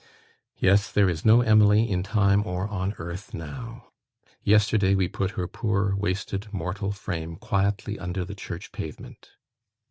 [0.57, 3.89] Yes; there is no Emily in time or on earth now.
[4.41, 9.29] Yesterday we put her poor, wasted, mortal frame quietly under the church pavement.